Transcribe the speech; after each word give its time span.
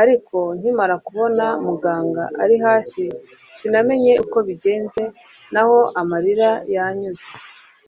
ariko 0.00 0.36
nkimara 0.58 0.94
kubona 1.06 1.46
muganga 1.66 2.24
ari 2.42 2.56
hasi 2.64 3.02
sinamenye 3.56 4.12
uko 4.24 4.38
bigenze 4.46 5.02
naho 5.52 5.78
amarira 6.00 6.50
yanyuze 6.74 7.26